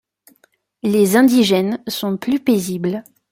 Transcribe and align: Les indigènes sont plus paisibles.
Les 0.81 1.15
indigènes 1.15 1.83
sont 1.85 2.17
plus 2.17 2.39
paisibles. 2.39 3.03